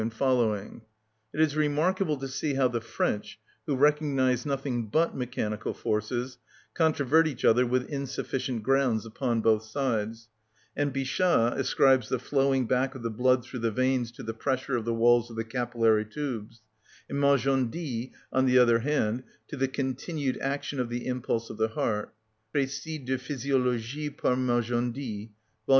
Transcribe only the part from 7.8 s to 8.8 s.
insufficient